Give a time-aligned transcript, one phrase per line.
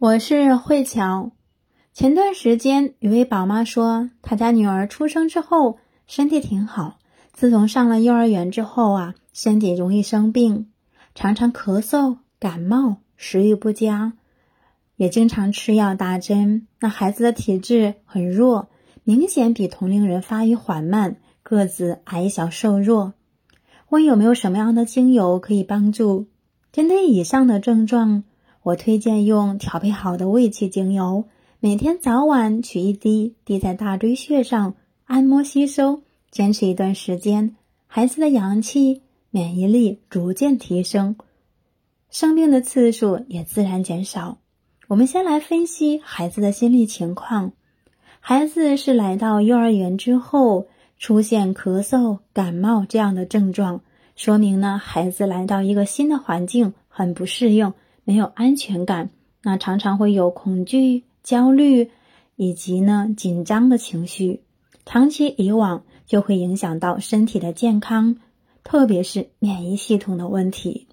[0.00, 1.32] 我是慧乔。
[1.92, 6.98] 前段时间，有位宝妈说，她家女儿出生之后身体挺好，
[7.32, 10.68] 自从上了幼儿园之后啊，身体容易生病，
[11.16, 14.12] 常常咳嗽、感冒，食欲不佳，
[14.94, 16.68] 也经常吃药打针。
[16.78, 18.68] 那孩子的体质很弱，
[19.02, 23.14] 明显比同龄人发育缓慢，个子矮小瘦弱。
[23.88, 26.28] 问有没有什么样的精油可以帮助？
[26.70, 28.22] 针对以上的症状。
[28.68, 31.24] 我推荐用调配好的胃气精油，
[31.58, 34.74] 每天早晚取一滴，滴在大椎穴上，
[35.06, 39.00] 按摩吸收，坚持一段时间，孩子的阳气、
[39.30, 41.16] 免疫力逐渐提升，
[42.10, 44.36] 生病的次数也自然减少。
[44.88, 47.52] 我们先来分析孩子的心理情况。
[48.20, 50.66] 孩子是来到幼儿园之后
[50.98, 53.80] 出现咳嗽、感冒这样的症状，
[54.14, 57.72] 说明呢，孩子来到一个新的环境很不适应。
[58.08, 59.10] 没有安全感，
[59.42, 61.90] 那常常会有恐惧、焦虑
[62.36, 64.40] 以及呢紧张的情绪，
[64.86, 68.16] 长期以往就会影响到身体的健康，
[68.64, 70.86] 特别是免疫系统的问题。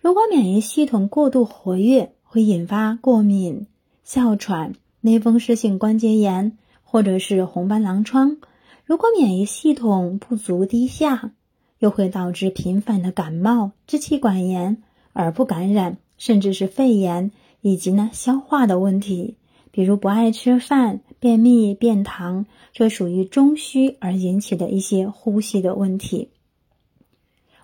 [0.00, 3.66] 如果免疫系统过度活跃，会引发过敏、
[4.04, 8.36] 哮喘、类风湿性关节炎或者是红斑狼疮；
[8.84, 11.32] 如果免疫系统不足低下，
[11.80, 14.80] 又会导致频繁的感冒、支气管炎、
[15.14, 15.98] 耳部感染。
[16.24, 19.38] 甚至是肺炎以及呢消化的问题，
[19.72, 26.28] 比如不爱吃饭、便秘、便溏，这属于中虚而引起的一些呼吸的问题。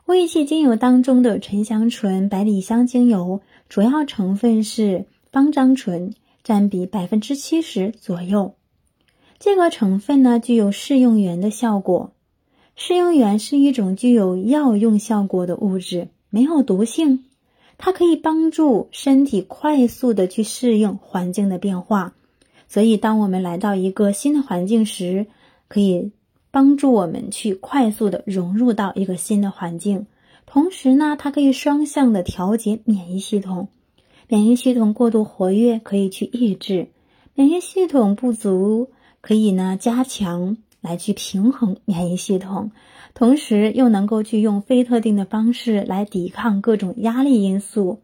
[0.06, 8.56] 胃气精油当中的沉香醇、百里香精油，主要成分是方樟醇，占比百分之七十左右。
[9.38, 12.10] 这个成分呢具有适应原的效果。
[12.74, 17.22] 适应原是一种具有药用效果的物质，没有毒性。
[17.78, 22.12] 它可以帮助身体快速的去适应环境的变化，
[22.68, 25.26] 所以当我们来到一个新的环境时，
[25.68, 26.10] 可以
[26.50, 30.06] 帮助我们去快速的融入到一个新的环境。
[30.44, 33.68] 同时呢，它可以双向的调节免疫系统，
[34.26, 36.88] 免疫系统过度活跃可以去抑制，
[37.34, 40.56] 免疫系统不足可以呢加强
[40.88, 42.70] 来去平衡免疫系统。
[43.12, 48.00] 同时又能够去用非特定的方式来抵抗各种压力因素。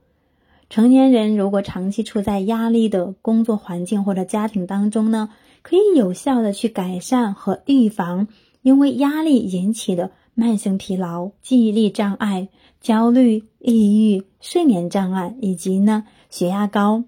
[0.68, 5.30] 成年人如果长期处在压力的工作环境或者家庭当中呢，
[5.62, 8.28] 可以有效的去改善和预防
[8.62, 12.48] 因为压力引起的慢性疲劳、记忆力障碍、
[12.80, 17.04] 焦虑、抑郁、睡眠障碍以及呢血压高。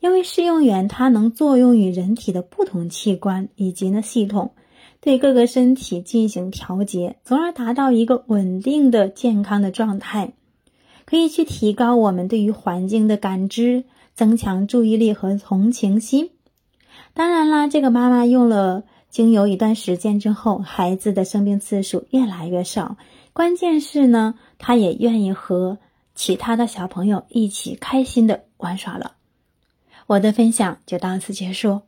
[0.00, 4.52] 因为适用原它能作用于人体的不同器官以及呢系统。
[5.04, 10.32] 对各个身体进行调节，从而达到一个稳定的健康的状态，
[11.04, 13.84] 可以去提高我们对于环境的感知，
[14.14, 16.30] 增强注意力和同情心。
[17.12, 22.96] 当然啦，这个妈妈用了精油一段时间之后，孩子的生病次数越来越少。
[23.34, 25.76] 关键是呢，她也愿意和
[26.14, 29.12] 其他的小朋友一起开心的玩耍了。
[30.06, 31.82] 我的分享就到此结束。